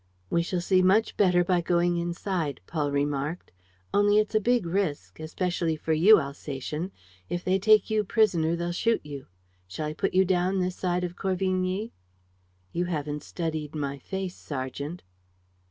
[0.31, 3.51] "We shall see much better by going inside," Paul remarked.
[3.93, 5.19] "Only it's a big risk...
[5.19, 6.91] especially for you, Alsatian.
[7.29, 9.27] If they take you prisoner, they'll shoot you.
[9.67, 11.91] Shall I put you down this side of Corvigny?"
[12.71, 15.03] "You haven't studied my face, sergeant."